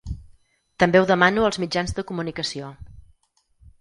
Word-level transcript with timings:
També 0.83 1.01
ho 1.01 1.05
demano 1.11 1.45
als 1.49 1.61
mitjans 1.65 1.93
de 1.99 2.07
comunicació. 2.13 2.75